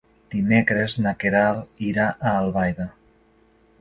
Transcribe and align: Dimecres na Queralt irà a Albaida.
Dimecres 0.35 0.95
na 1.03 1.13
Queralt 1.23 1.85
irà 1.91 2.07
a 2.15 2.33
Albaida. 2.41 2.89